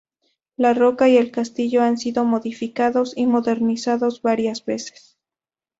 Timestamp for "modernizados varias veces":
3.27-5.19